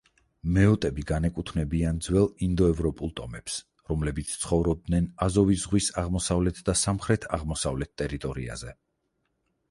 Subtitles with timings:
[0.53, 3.57] მეოტები განეკუთვნებიან ძველ ინდოევროპულ ტომებს,
[3.91, 8.75] რომლებიც ცხოვრობდნენ აზოვის ზღვის აღმოსავლეთ და სამხრეთ-აღმოსავლეთ ტერიტორიაზე.